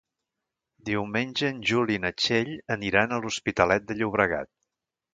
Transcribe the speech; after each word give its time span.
Diumenge 0.89 1.51
en 1.51 1.59
Juli 1.73 1.97
i 1.97 2.01
na 2.07 2.13
Txell 2.23 2.51
aniran 2.79 3.13
a 3.13 3.23
l'Hospitalet 3.27 3.89
de 3.93 4.01
Llobregat. 4.03 4.55